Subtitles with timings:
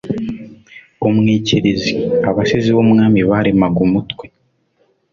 [1.07, 1.95] Umwikirizi“.
[2.29, 4.25] Abasizi b'Umwami baremaga umutwe